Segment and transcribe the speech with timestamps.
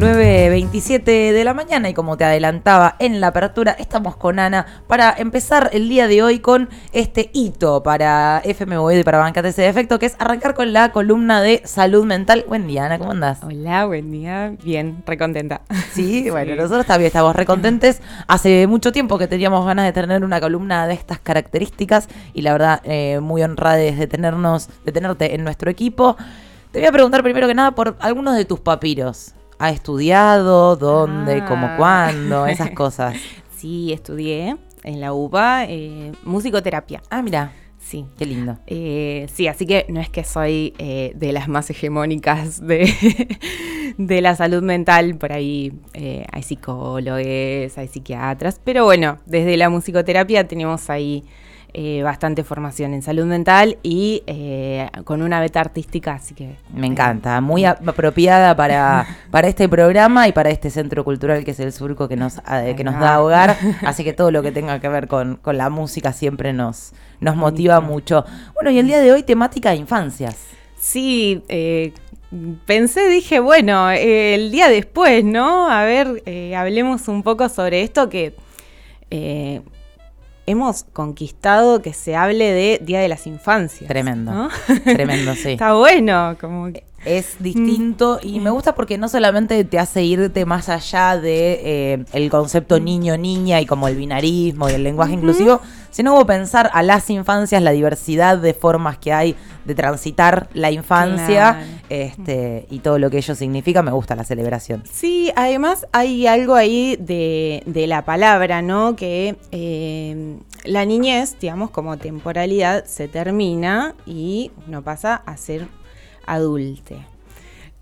[0.00, 5.14] 9.27 de la mañana y como te adelantaba en la apertura, estamos con Ana para
[5.18, 9.98] empezar el día de hoy con este hito para FMV y para Bancate ese defecto,
[9.98, 12.46] que es arrancar con la columna de salud mental.
[12.48, 13.40] Buen día, Ana, ¿cómo andás?
[13.42, 14.56] Hola, buen día.
[14.64, 15.60] Bien, recontenta.
[15.92, 18.00] Sí, bueno, nosotros también estamos recontentes.
[18.26, 22.52] Hace mucho tiempo que teníamos ganas de tener una columna de estas características y la
[22.52, 26.16] verdad, eh, muy honrada de tenernos, de tenerte en nuestro equipo.
[26.72, 31.44] Te voy a preguntar primero que nada por algunos de tus papiros ha estudiado, dónde,
[31.46, 31.74] cómo, ah.
[31.76, 33.14] cuándo, esas cosas.
[33.56, 37.02] Sí, estudié en la UBA eh, musicoterapia.
[37.10, 37.52] Ah, mira.
[37.78, 38.06] Sí.
[38.18, 38.58] Qué lindo.
[38.66, 42.90] Eh, sí, así que no es que soy eh, de las más hegemónicas de,
[43.98, 45.16] de la salud mental.
[45.16, 45.72] Por ahí
[46.32, 48.60] hay psicólogos, hay psiquiatras.
[48.64, 51.24] Pero bueno, desde la musicoterapia tenemos ahí
[51.72, 56.56] eh, bastante formación en salud mental y eh, con una beta artística, así que...
[56.74, 61.60] Me encanta, muy apropiada para, para este programa y para este centro cultural que es
[61.60, 62.40] el Surco que nos,
[62.76, 66.12] que nos da hogar, así que todo lo que tenga que ver con, la música
[66.12, 68.24] siempre nos, nos motiva mucho.
[68.54, 70.38] Bueno, y el día de hoy temática de infancias.
[70.76, 71.92] Sí, eh,
[72.66, 75.70] pensé, dije, bueno, el día después, ¿no?
[75.70, 76.22] A ver,
[76.56, 78.34] hablemos un poco sobre esto que
[80.50, 83.88] hemos conquistado que se hable de Día de las Infancias.
[83.88, 84.48] Tremendo.
[84.84, 85.50] Tremendo, sí.
[85.52, 86.68] Está bueno, como
[87.04, 92.04] es distinto y me gusta porque no solamente te hace irte más allá de eh,
[92.12, 95.60] el concepto niño niña y como el binarismo y el lenguaje inclusivo,
[95.90, 100.70] sino como pensar a las infancias la diversidad de formas que hay de transitar la
[100.70, 104.82] infancia este, y todo lo que ello significa, me gusta la celebración.
[104.90, 108.94] Sí, además hay algo ahí de, la palabra, ¿no?
[108.94, 115.66] Que eh, la niñez, digamos, como temporalidad se termina y uno pasa a ser
[116.26, 116.98] adulte.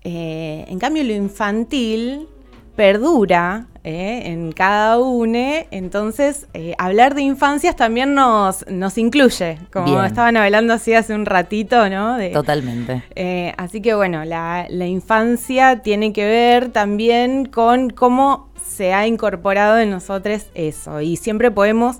[0.03, 2.27] Eh, en cambio, lo infantil
[2.75, 5.39] perdura eh, en cada uno,
[5.71, 11.25] entonces eh, hablar de infancias también nos, nos incluye, como estaban hablando así hace un
[11.25, 12.17] ratito, ¿no?
[12.33, 13.03] Totalmente.
[13.57, 19.79] así que bueno, la, la infancia tiene que ver también con cómo se ha incorporado
[19.79, 21.97] en nosotros eso, y siempre podemos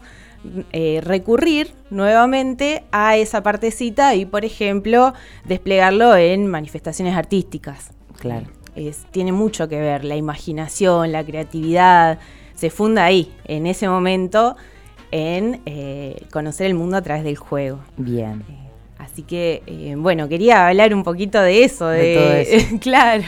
[0.72, 5.14] eh, recurrir nuevamente a esa partecita y, por ejemplo,
[5.46, 7.92] desplegarlo en manifestaciones artísticas.
[8.18, 8.48] Claro.
[8.88, 12.20] Es, tiene mucho que ver, la imaginación, la creatividad,
[12.56, 14.56] se funda ahí, en ese momento,
[15.12, 17.80] en eh, conocer el mundo a través del juego.
[17.98, 18.44] Bien.
[18.50, 22.78] Eh, así que, bueno, quería hablar un poquito de eso, de, todo eso.
[22.82, 23.24] claro.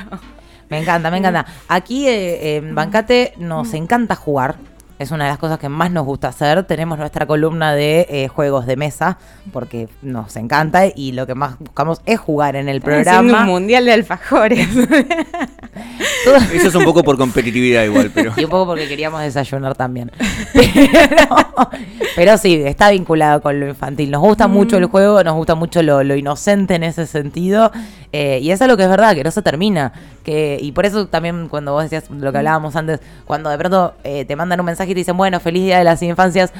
[0.69, 1.45] Me encanta, me encanta.
[1.67, 4.55] Aquí en Bancate nos encanta jugar
[5.01, 6.63] es una de las cosas que más nos gusta hacer.
[6.63, 9.17] Tenemos nuestra columna de eh, juegos de mesa,
[9.51, 13.41] porque nos encanta y lo que más buscamos es jugar en el programa.
[13.41, 14.67] un mundial de alfajores.
[16.53, 18.33] Eso es un poco por competitividad igual, pero...
[18.37, 20.11] Y un poco porque queríamos desayunar también.
[22.15, 24.11] Pero, sí, está vinculado con lo infantil.
[24.11, 27.71] Nos gusta mucho el juego, nos gusta mucho lo, inocente en ese sentido.
[28.11, 29.93] Eh, y es algo que es verdad, que no se termina.
[30.23, 33.93] Que, y por eso también cuando vos decías lo que hablábamos antes, cuando de pronto
[34.03, 36.51] eh, te mandan un mensaje y te dicen, bueno, feliz día de las infancias,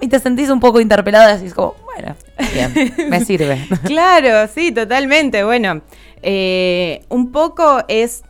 [0.00, 2.14] y te sentís un poco interpelada y decís como, bueno,
[2.54, 3.66] bien, me sirve.
[3.84, 5.44] claro, sí, totalmente.
[5.44, 5.82] Bueno,
[6.22, 8.22] eh, un poco es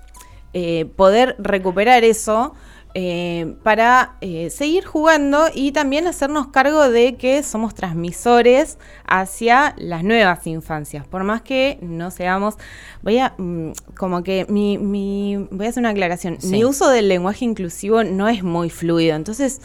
[0.55, 2.55] eh, poder recuperar eso
[2.95, 10.05] eh, para eh, seguir jugando y también hacernos cargo de que somos transmisores hacia las
[10.05, 11.07] nuevas infancias.
[11.07, 12.57] Por más que no seamos,
[13.03, 16.39] voy a, mm, como que mi, mi, voy a hacer una aclaración.
[16.45, 19.17] Mi uso del lenguaje inclusivo no es muy fluido.
[19.17, 19.61] Entonces,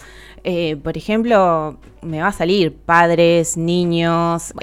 [0.84, 4.54] por ejemplo, me va a salir padres, niños,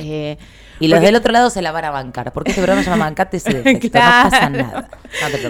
[0.81, 3.05] y los del otro lado se la van a bancar, porque este programa se llama
[3.05, 4.89] Bancate ese defecto, no pasa nada.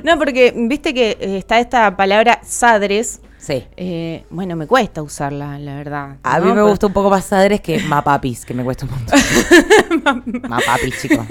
[0.02, 3.20] No, porque viste que eh, está esta palabra sadres.
[3.38, 3.64] Sí.
[3.76, 6.16] Eh, bueno, me cuesta usarla, la verdad.
[6.24, 10.42] A mí me gusta un poco más sadres que mapapis, que me cuesta un montón.
[10.48, 11.24] mapapis, chicos.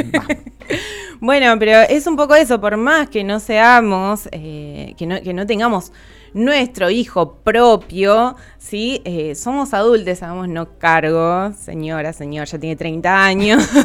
[1.19, 5.33] Bueno, pero es un poco eso, por más que no seamos, eh, que, no, que
[5.33, 5.91] no tengamos
[6.33, 9.01] nuestro hijo propio, ¿sí?
[9.05, 13.63] Eh, somos adultos, no cargo, señora, señor, ya tiene 30 años.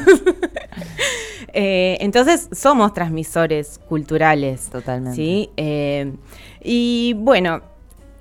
[1.56, 4.70] Eh, entonces somos transmisores culturales.
[4.70, 5.14] Totalmente.
[5.14, 5.50] ¿sí?
[5.56, 6.12] Eh,
[6.60, 7.60] y bueno,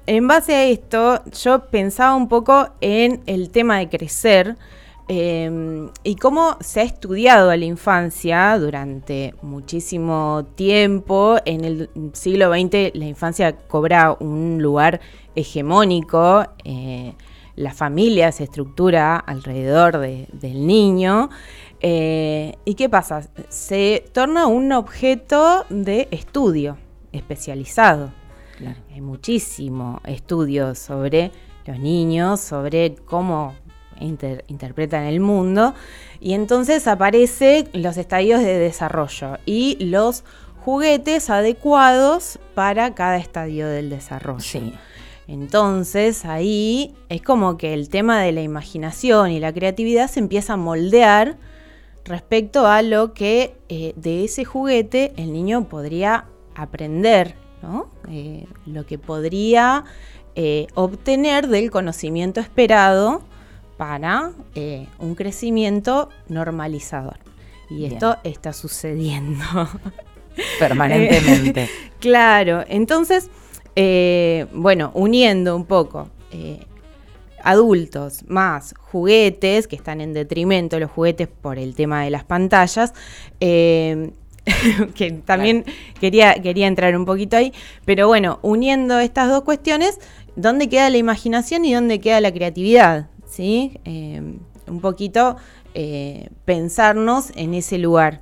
[0.06, 4.56] en base a esto, yo pensaba un poco en el tema de crecer.
[5.10, 11.38] Em, y cómo se ha estudiado a la infancia durante muchísimo tiempo.
[11.46, 15.02] En el siglo XX la infancia cobra un lugar
[15.36, 16.46] hegemónico.
[16.64, 17.14] Eh,
[17.56, 21.30] la familia se estructura alrededor del niño.
[21.82, 23.28] Eh, ¿Y qué pasa?
[23.50, 26.78] Se torna un objeto de estudio
[27.12, 28.12] especializado.
[28.94, 31.32] Hay muchísimo estudio sobre
[31.66, 33.54] los niños, sobre cómo
[34.04, 35.74] interpretan el mundo.
[36.20, 40.24] Y entonces aparecen los estadios de desarrollo y los
[40.64, 44.62] juguetes adecuados para cada estadio del desarrollo.
[45.28, 50.54] Entonces ahí es como que el tema de la imaginación y la creatividad se empieza
[50.54, 51.38] a moldear
[52.06, 57.88] respecto a lo que eh, de ese juguete el niño podría aprender, ¿no?
[58.10, 59.86] Eh, lo que podría
[60.36, 63.22] eh, obtener del conocimiento esperado
[63.78, 64.32] para
[65.00, 67.18] un crecimiento normalizador.
[67.70, 69.44] Y esto está sucediendo.
[70.60, 71.70] Permanentemente.
[72.00, 73.30] claro, entonces,
[74.54, 76.10] bueno, uniendo un poco
[77.44, 82.94] adultos más juguetes, que están en detrimento los juguetes por el tema de las pantallas,
[83.40, 84.12] eh,
[84.96, 85.66] que también
[86.00, 87.54] quería, quería entrar un poquito ahí,
[87.86, 90.00] pero bueno, uniendo estas dos cuestiones,
[90.36, 93.08] ¿dónde queda la imaginación y dónde queda la creatividad?
[93.34, 93.80] ¿Sí?
[93.84, 94.22] Eh,
[94.68, 95.38] un poquito
[95.74, 98.22] eh, pensarnos en ese lugar.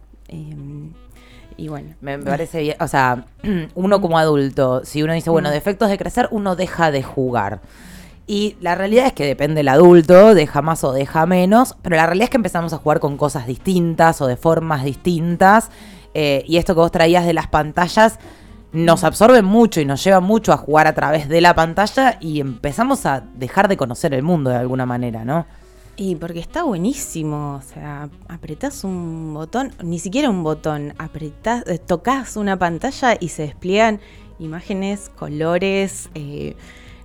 [1.57, 1.95] y bueno.
[1.99, 3.25] Me, parece bien, o sea,
[3.75, 7.59] uno como adulto, si uno dice, bueno, defectos de crecer, uno deja de jugar.
[8.25, 12.05] Y la realidad es que depende del adulto, deja más o deja menos, pero la
[12.05, 15.71] realidad es que empezamos a jugar con cosas distintas o de formas distintas.
[16.13, 18.17] Eh, y esto que vos traías de las pantallas
[18.73, 22.39] nos absorbe mucho y nos lleva mucho a jugar a través de la pantalla y
[22.39, 25.45] empezamos a dejar de conocer el mundo de alguna manera, ¿no?
[25.97, 31.77] Y porque está buenísimo, o sea, apretás un botón, ni siquiera un botón, apretás, eh,
[31.79, 34.00] tocas una pantalla y se despliegan
[34.39, 36.56] imágenes, colores, eh,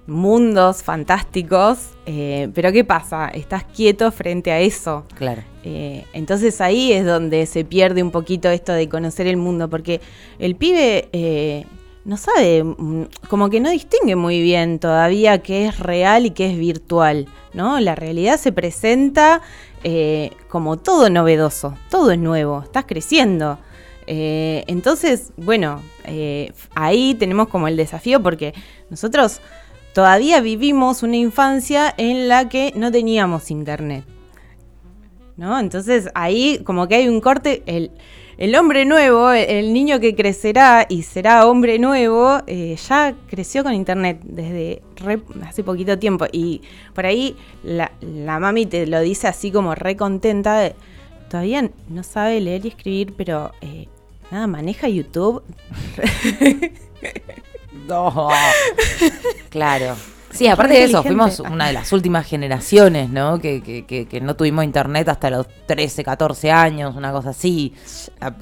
[0.06, 3.28] mundos fantásticos, eh, pero ¿qué pasa?
[3.28, 5.04] Estás quieto frente a eso.
[5.16, 5.42] Claro.
[5.64, 10.00] Eh, entonces ahí es donde se pierde un poquito esto de conocer el mundo, porque
[10.38, 11.64] el pibe eh,
[12.04, 16.52] no sabe, mm, como que no distingue muy bien todavía qué es real y qué
[16.52, 17.80] es virtual, ¿no?
[17.80, 19.42] La realidad se presenta
[20.48, 23.60] como todo novedoso, todo es nuevo, estás creciendo.
[24.08, 25.80] entonces, bueno,
[26.74, 28.52] ahí tenemos como el desafío porque
[28.90, 29.40] nosotros
[29.96, 34.04] todavía vivimos una infancia en la que no teníamos internet.
[35.38, 35.58] ¿No?
[35.58, 41.02] Entonces ahí como que hay un corte, el, hombre nuevo, el, niño que crecerá y
[41.02, 44.82] será hombre nuevo, eh, ya creció con internet desde
[45.42, 46.26] hace poquito tiempo.
[46.30, 46.60] Y
[46.92, 47.90] por ahí la,
[48.38, 50.74] mami te lo dice así como re contenta.
[51.30, 53.88] todavía no sabe leer y escribir, pero eh,
[54.30, 55.42] nada, maneja YouTube.
[57.86, 58.30] No.
[59.48, 59.94] claro.
[60.36, 63.38] Sí, aparte de eso, fuimos una de las últimas generaciones, ¿no?
[63.38, 67.72] Que, que, no tuvimos internet hasta los 13, 14 años, una cosa así.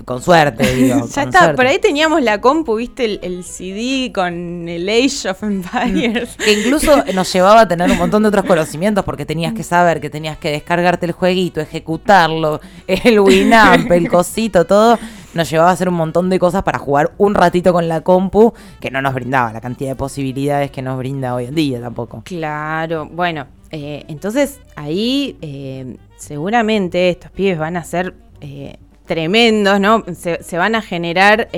[0.04, 1.06] Con suerte, digo.
[1.06, 6.36] ya está, por ahí teníamos la compu, viste, el, CD con el Age of Empires.
[6.36, 10.00] Que incluso nos llevaba a tener un montón de otros conocimientos, porque tenías que saber
[10.00, 14.98] que tenías que descargarte el jueguito, ejecutarlo, el Winamp, el cosito, todo
[15.34, 18.54] nos llevaba a hacer un montón de cosas para jugar un ratito con la compu
[18.80, 22.22] que no nos brindaba la cantidad de posibilidades que nos brinda hoy en día tampoco.
[22.24, 30.04] Claro, bueno, eh, entonces ahí eh, seguramente estos pibes van a ser eh, tremendos, ¿no?
[30.14, 31.48] Se, van a generar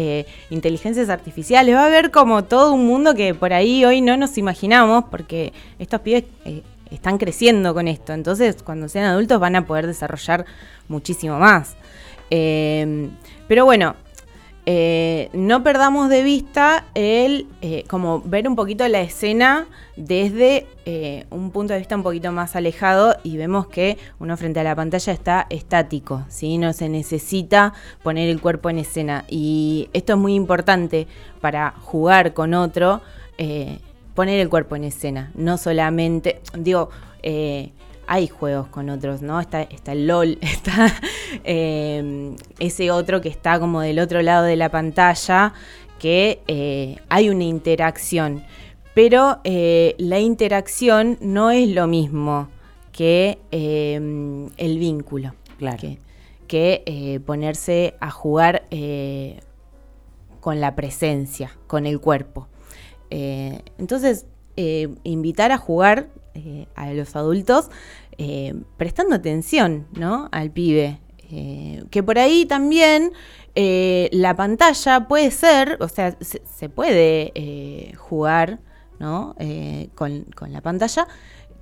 [0.50, 4.36] inteligencias artificiales, va a haber como todo un mundo que por ahí hoy no nos
[4.38, 6.24] imaginamos porque estos pibes
[6.90, 10.44] están creciendo con esto, entonces cuando sean adultos van a poder desarrollar
[10.88, 11.76] muchísimo más.
[12.28, 13.94] Pero bueno,
[14.68, 21.24] eh, no perdamos de vista el eh, como ver un poquito la escena desde eh,
[21.30, 24.74] un punto de vista un poquito más alejado y vemos que uno frente a la
[24.74, 26.58] pantalla está estático, ¿sí?
[26.58, 31.06] no se necesita poner el cuerpo en escena y esto es muy importante
[31.40, 33.02] para jugar con otro,
[34.14, 36.90] poner el cuerpo en escena, no solamente, digo,
[38.06, 39.40] hay juegos con otros, ¿no?
[39.40, 40.92] Está, está el LOL, está
[41.44, 45.52] em, ese otro que está como del otro lado de la pantalla,
[45.98, 48.44] que eh, hay una interacción.
[48.94, 52.48] Pero eh, la interacción no es lo mismo
[52.92, 55.34] que em, el vínculo.
[55.58, 55.96] Claro.
[56.48, 58.66] Que, eh, ponerse a jugar
[60.40, 62.46] con la presencia, con el cuerpo.
[63.10, 64.26] entonces,
[65.02, 67.70] invitar a jugar eh, a los adultos
[68.18, 70.28] eh, prestando atención ¿no?
[70.32, 71.00] al pibe.
[71.30, 73.12] Eh, que por ahí también
[73.54, 78.60] la pantalla puede ser, o sea, se, puede jugar
[78.98, 79.34] ¿no?
[79.94, 81.08] con, la pantalla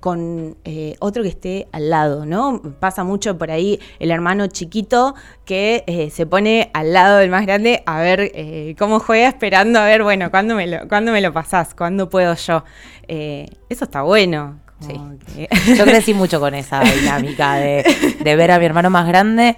[0.01, 0.57] con
[0.99, 2.61] otro que esté al lado, ¿no?
[2.81, 5.15] Pasa mucho por ahí el hermano chiquito
[5.45, 10.03] que se pone al lado del más grande a ver cómo juega, esperando a ver,
[10.03, 11.73] bueno, ¿cuándo me lo, ¿cuándo me lo pasás?
[11.73, 12.65] ¿Cuándo puedo yo?
[13.07, 14.64] eso está bueno.
[14.79, 15.47] Sí.
[15.75, 17.83] Yo crecí mucho con esa dinámica de,
[18.23, 19.55] ver a mi hermano más grande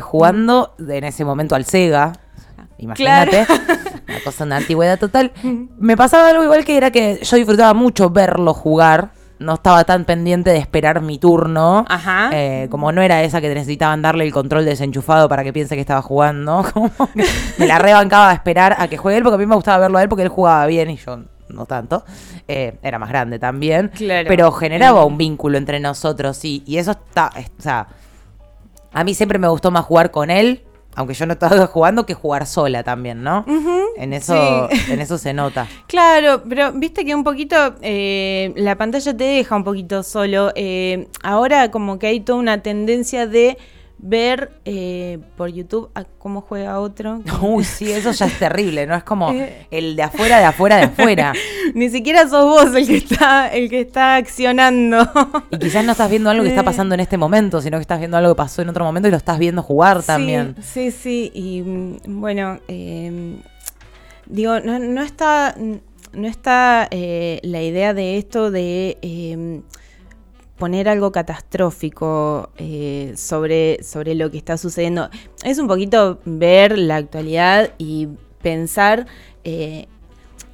[0.00, 2.12] jugando en ese momento al Sega.
[2.78, 3.46] Imagínate,
[4.08, 5.32] una cosa, una antigüedad total.
[5.78, 10.04] Me pasaba algo igual que era que yo disfrutaba mucho verlo jugar no estaba tan
[10.04, 11.84] pendiente de esperar mi turno.
[11.88, 12.30] Ajá.
[12.32, 15.80] Eh, como no era esa que necesitaban darle el control desenchufado para que piense que
[15.80, 16.64] estaba jugando.
[16.72, 16.90] Como
[17.58, 19.98] me la rebancaba a esperar a que juegue él, porque a mí me gustaba verlo
[19.98, 21.18] a él porque él jugaba bien y yo
[21.54, 22.04] no tanto.
[22.48, 23.90] Eh, era más grande también.
[23.94, 24.28] Claro.
[24.28, 26.62] Pero generaba un vínculo entre nosotros, sí.
[26.66, 27.30] Y eso está.
[27.58, 27.88] O sea.
[28.92, 30.62] A mí siempre me gustó más jugar con él
[30.96, 33.44] aunque yo no estaba jugando, que jugar sola también, ¿no?
[33.96, 35.66] en, eso, en eso se nota.
[35.86, 40.50] Claro, pero viste que un poquito eh, la pantalla te deja un poquito solo.
[40.54, 43.56] Eh, ahora como que hay toda una tendencia de
[44.06, 47.22] ver eh, por YouTube cómo juega otro.
[47.40, 48.94] Uy, sí, eso ya es terrible, ¿no?
[48.94, 49.66] Es como eh.
[49.70, 51.32] el de afuera, de afuera, de afuera.
[51.74, 55.10] Ni siquiera sos vos el que está, el que está accionando.
[55.50, 56.64] y quizás no estás viendo algo que está eh.
[56.64, 59.10] pasando en este momento, sino que estás viendo algo que pasó en otro momento y
[59.10, 60.54] lo estás viendo jugar también.
[60.60, 63.38] Sí, sí, y mm, bueno, em,
[64.26, 65.54] digo, no, no está,
[66.12, 69.62] no está la idea de esto de em,
[70.64, 75.10] poner algo catastrófico eh, sobre, sobre lo que está sucediendo.
[75.44, 78.08] Es un poquito ver la actualidad y
[78.40, 79.06] pensar
[79.44, 79.88] eh,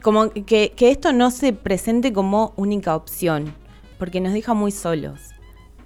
[0.02, 3.54] como que, esto no se presente como única opción,
[4.00, 5.20] porque nos deja muy solos.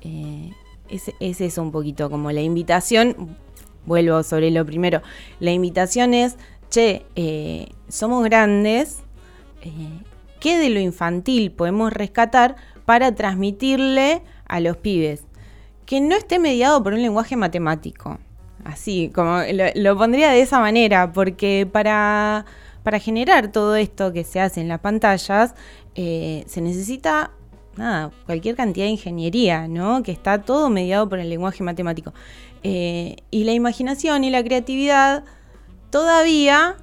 [0.01, 0.53] Eh,
[0.89, 3.37] es, un poquito, como la invitación,
[3.85, 5.03] vuelvo sobre lo primero,
[5.39, 6.37] la invitación es,
[6.71, 7.05] che,
[7.91, 9.01] somos grandes,
[10.41, 15.25] ¿qué de lo infantil podemos rescatar para transmitirle a los pibes
[15.87, 18.19] que no esté mediado por un lenguaje matemático.
[18.65, 19.41] Así, como
[19.75, 22.47] lo, pondría de esa manera, porque para,
[22.83, 25.55] para, generar todo esto que se hace en las pantallas,
[25.95, 27.31] eh, se necesita
[27.77, 30.03] nada, cualquier cantidad de ingeniería, ¿no?
[30.03, 32.15] Que está todo mediado por el lenguaje matemático.
[32.63, 35.25] Eh, y la imaginación y la creatividad
[35.91, 36.77] todavía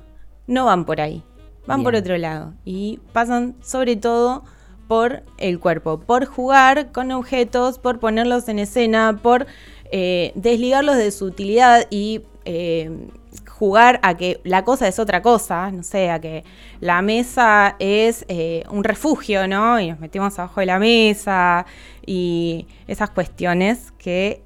[0.45, 1.23] no van por ahí,
[1.65, 2.53] van por otro lado.
[2.63, 4.43] Y pasan sobre todo
[4.91, 9.47] por el cuerpo, por jugar con objetos, por ponerlos en escena, por
[9.89, 13.07] eh, desligarlos de su utilidad y eh,
[13.47, 16.43] jugar a que la cosa es otra cosa, no sé, a que
[16.81, 19.79] la mesa es eh, un refugio, ¿no?
[19.79, 21.65] Y nos metimos abajo de la mesa
[22.05, 24.41] y esas cuestiones que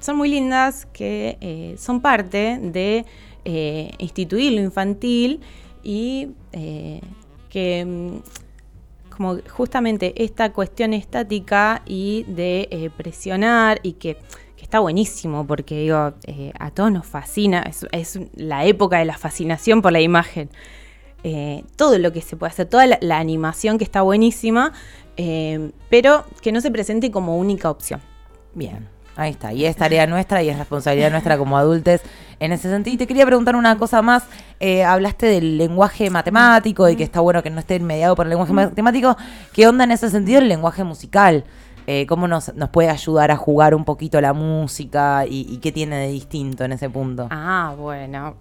[0.00, 3.06] son muy lindas, que son parte de
[3.96, 5.40] instituir lo infantil
[5.82, 6.28] y
[7.48, 8.20] que
[9.16, 14.18] como justamente esta cuestión estática y de eh, presionar y que,
[14.60, 19.80] está buenísimo porque digo, eh, a todos nos fascina, es, la época de la fascinación
[19.80, 20.50] por la imagen.
[21.22, 24.72] Eh, todo lo que se puede hacer, toda la, animación que está buenísima,
[25.88, 28.00] pero que no se presente como única opción.
[28.54, 28.95] Bien.
[29.16, 32.02] Ahí está, y es tarea nuestra y es responsabilidad nuestra como adultos
[32.38, 32.94] en ese sentido.
[32.94, 34.24] Y te quería preguntar una cosa más.
[34.60, 38.30] Eh, hablaste del lenguaje matemático y que está bueno que no esté mediado por el
[38.30, 39.16] lenguaje matemático.
[39.52, 41.44] ¿Qué onda en ese sentido el lenguaje musical?
[41.86, 46.08] Eh, ¿Cómo nos, puede ayudar a jugar un poquito la música y, qué tiene de
[46.08, 47.28] distinto en ese punto?
[47.30, 48.36] Ah, bueno.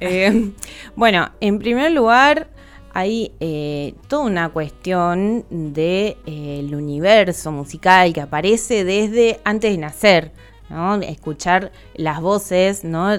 [0.00, 0.52] Eh,
[0.96, 2.48] bueno, en primer lugar
[2.92, 9.78] hay eh, toda una cuestión del de, eh, universo musical que aparece desde antes de
[9.78, 10.32] nacer,
[10.68, 10.96] ¿no?
[10.96, 13.12] Escuchar las voces, ¿no?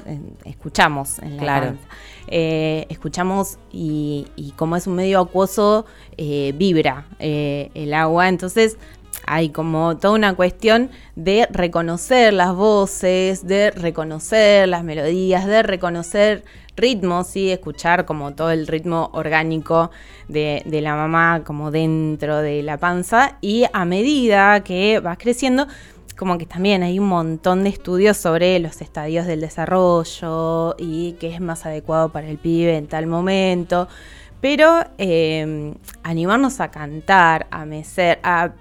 [0.46, 1.76] Escuchamos en la claro.
[2.28, 5.86] Eh, escuchamos y, y, como es un medio acuoso,
[6.18, 8.30] vibra el agua.
[8.30, 8.78] Entonces
[9.32, 16.44] hay como toda una cuestión de reconocer las voces, de reconocer las melodías, de reconocer
[16.76, 17.50] ritmos, ¿sí?
[17.50, 19.90] escuchar como todo el ritmo orgánico
[20.28, 25.66] de, la mamá como dentro de la panza y a medida que vas creciendo,
[26.18, 31.34] como que también hay un montón de estudios sobre los estadios del desarrollo y qué
[31.34, 33.88] es más adecuado para el pibe en tal momento.
[34.42, 35.74] Pero eh,
[36.04, 38.52] animarnos a cantar, a mecer, a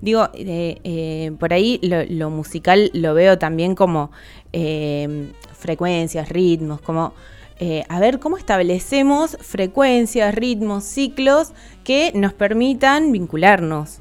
[0.00, 4.10] digo, eh, por ahí lo, musical lo veo también como
[4.52, 7.12] eh, frecuencias, ritmos, como
[7.58, 11.52] eh, a ver cómo establecemos frecuencias, ritmos, ciclos
[11.84, 14.00] que nos permitan vincularnos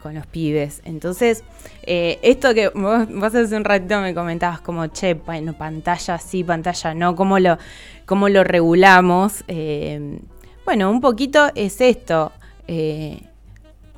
[0.00, 0.80] con los pibes.
[0.86, 1.44] Entonces,
[1.82, 7.14] esto que vos, hace un ratito me comentabas como, che, bueno, pantalla sí, pantalla no,
[7.14, 7.58] ¿cómo lo,
[8.06, 9.44] cómo lo regulamos?
[10.64, 12.32] bueno, un poquito es esto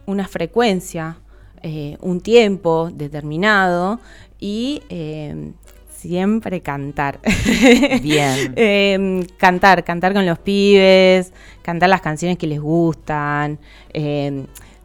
[0.06, 1.18] una frecuencia,
[1.62, 4.00] eh, un tiempo determinado
[4.38, 5.52] y eh,
[5.90, 7.20] siempre cantar.
[8.02, 8.52] Bien.
[8.56, 11.32] Em, cantar, cantar con los pibes,
[11.62, 13.58] cantar las canciones que les gustan.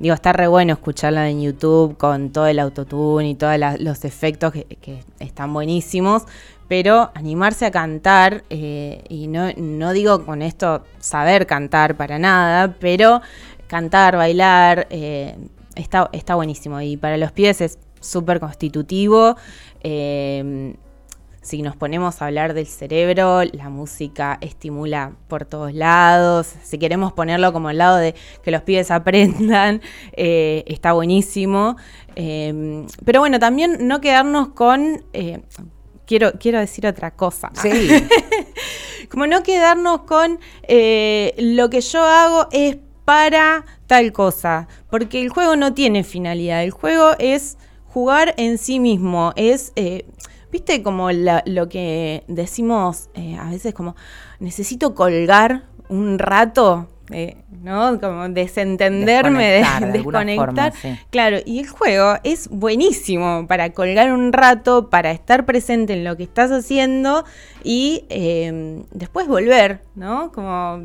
[0.02, 4.52] Digo, está re bueno escucharla en YouTube con todo el autotune y todos los efectos
[4.52, 6.24] que, están buenísimos.
[6.68, 12.78] Pero animarse a cantar, eh, y no, no digo con esto saber cantar para nada,
[12.80, 13.22] pero
[13.72, 15.38] cantar, bailar, eh,
[15.76, 16.82] está, está buenísimo.
[16.82, 19.38] Y para los pibes es súper constitutivo.
[19.82, 20.76] Eh,
[21.42, 26.54] si nos ponemos a hablar del cerebro, la música estimula por todos lados.
[26.64, 28.14] Si queremos ponerlo como el lado de
[28.44, 29.82] que los pibes aprendan,
[30.18, 31.78] eh, está buenísimo.
[32.14, 35.06] Pero bueno, también no quedarnos con...
[35.14, 35.44] Eh,
[36.06, 37.52] quiero, quiero decir otra cosa.
[37.54, 37.72] Sí.
[39.10, 42.76] como no quedarnos con lo que yo hago es
[43.12, 44.70] para tal cosa.
[44.90, 46.64] Porque el juego no tiene finalidad.
[46.64, 49.34] El juego es jugar en sí mismo.
[49.36, 49.74] Es
[50.50, 53.98] ¿Viste como lo que decimos eh, a veces como
[54.40, 56.88] necesito colgar un rato?
[57.12, 58.00] Eh, ¿no?
[58.00, 60.74] Como desentenderme, desconectar.
[61.10, 66.18] Claro, y el juego es buenísimo para colgar un rato, para estar presente en lo
[66.18, 67.26] que estás haciendo
[67.64, 70.32] y em, después volver, ¿no?
[70.32, 70.82] Como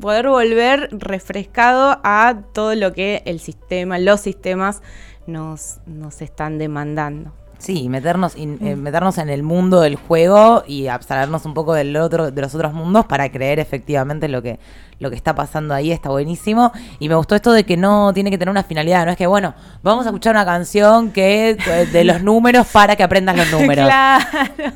[0.00, 4.82] poder volver refrescado a todo lo que el sistema, los sistemas
[5.26, 7.32] nos, nos están demandando.
[7.64, 8.78] Sí, meternos, eh, mm.
[8.78, 12.74] meternos en el mundo del juego y abstraernos un poco del otro, de los otros
[12.74, 14.58] mundos para creer efectivamente lo que,
[14.98, 16.72] lo que está pasando ahí está buenísimo.
[16.98, 19.26] Y me gustó esto de que no tiene que tener una finalidad, no es que,
[19.26, 21.56] bueno, vamos a escuchar una canción que
[21.92, 23.86] de los números para que aprendas los números.
[23.86, 24.24] claro.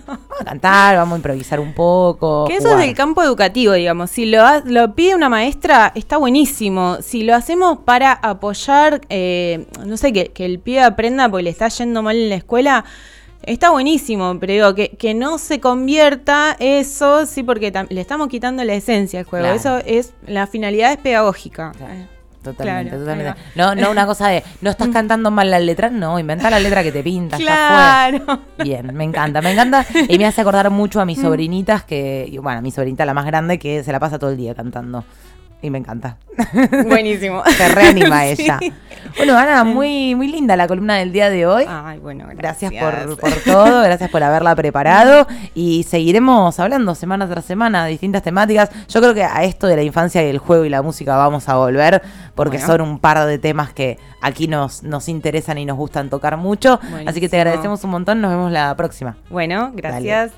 [0.06, 2.44] Vamos a cantar, vamos a improvisar un poco.
[2.46, 4.10] Que eso es del campo educativo, digamos.
[4.10, 6.98] Si lo, lo pide una maestra, está buenísimo.
[7.00, 11.50] Si lo hacemos para apoyar, eh, no sé, que, que el pibe aprenda porque le
[11.50, 12.84] está yendo mal en la escuela
[13.42, 18.62] Está buenísimo, pero digo, que, que no se convierta eso, sí, porque le estamos quitando
[18.64, 19.46] la esencia al juego.
[19.46, 21.72] Eso es, la finalidad es pedagógica.
[22.42, 23.40] Totalmente, totalmente.
[23.54, 26.82] No, no una cosa de, no estás cantando mal las letras, no, inventa la letra
[26.82, 27.36] que te pinta.
[27.36, 28.40] Claro.
[28.62, 29.84] Bien, me encanta, me encanta.
[30.08, 31.22] Y me hace acordar mucho a mis mm.
[31.22, 34.54] sobrinitas que, bueno, mi sobrinita la más grande que se la pasa todo el día
[34.54, 35.04] cantando
[35.60, 36.16] y me encanta.
[36.86, 37.42] Buenísimo.
[37.44, 38.60] Se reanima ella.
[39.16, 41.64] Bueno, Ana, muy, muy linda la columna del día de hoy.
[41.68, 42.70] Ay, bueno, gracias.
[42.70, 48.22] Gracias por, todo, gracias por haberla preparado y seguiremos hablando semana tras semana de distintas
[48.22, 48.70] temáticas.
[48.88, 51.48] Yo creo que a esto de la infancia y el juego y la música vamos
[51.48, 52.02] a volver
[52.34, 56.36] porque son un par de temas que aquí nos, nos interesan y nos gustan tocar
[56.36, 56.78] mucho.
[57.06, 59.16] Así que te agradecemos un montón, nos vemos la próxima.
[59.30, 60.32] Bueno, gracias.